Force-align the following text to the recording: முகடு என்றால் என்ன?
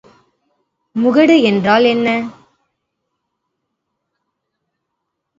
முகடு 0.95 1.41
என்றால் 1.41 1.85
என்ன? 1.85 2.07